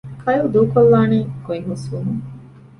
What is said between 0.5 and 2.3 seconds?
ދޫކޮށްލާނީ ގޮތް ހުސްވުމުން